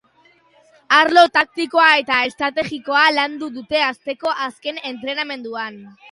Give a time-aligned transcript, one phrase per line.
[0.99, 5.77] Arlo taktikoa eta estrategikoa landu dute asteko azken entrenamenduan.